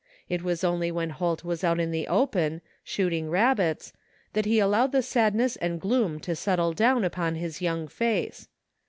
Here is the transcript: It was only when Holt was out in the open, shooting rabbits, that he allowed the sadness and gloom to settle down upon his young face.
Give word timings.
It 0.27 0.41
was 0.41 0.63
only 0.63 0.91
when 0.91 1.11
Holt 1.11 1.43
was 1.43 1.63
out 1.63 1.79
in 1.79 1.91
the 1.91 2.07
open, 2.07 2.61
shooting 2.83 3.29
rabbits, 3.29 3.93
that 4.33 4.45
he 4.45 4.57
allowed 4.57 4.93
the 4.93 5.03
sadness 5.03 5.57
and 5.57 5.79
gloom 5.79 6.19
to 6.21 6.35
settle 6.35 6.73
down 6.73 7.03
upon 7.03 7.35
his 7.35 7.61
young 7.61 7.87
face. 7.87 8.47